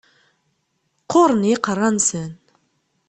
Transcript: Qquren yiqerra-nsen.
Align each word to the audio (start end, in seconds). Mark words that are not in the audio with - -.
Qquren 1.01 1.41
yiqerra-nsen. 1.49 2.31